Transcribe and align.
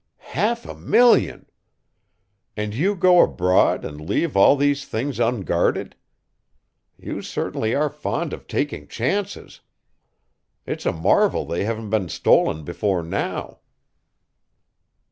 "Half 0.33 0.65
a 0.65 0.73
million! 0.73 1.45
And 2.57 2.73
you 2.73 2.95
go 2.95 3.21
abroad 3.21 3.85
and 3.85 4.01
leave 4.09 4.35
all 4.35 4.55
these 4.55 4.83
things 4.87 5.19
unguarded? 5.19 5.95
You 6.97 7.21
certainly 7.21 7.75
are 7.75 7.87
fond 7.91 8.33
of 8.33 8.47
taking 8.47 8.87
chances. 8.87 9.59
It's 10.65 10.87
a 10.87 10.91
marvel 10.91 11.45
they 11.45 11.65
haven't 11.65 11.91
been 11.91 12.09
stolen 12.09 12.63
before 12.63 13.03
now." 13.03 13.59